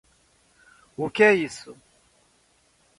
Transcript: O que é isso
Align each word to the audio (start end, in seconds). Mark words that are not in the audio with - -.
O 0.97 1.11
que 1.11 1.21
é 1.23 1.35
isso 1.35 1.77